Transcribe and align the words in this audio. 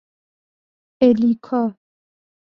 اِلیکا 1.01 1.61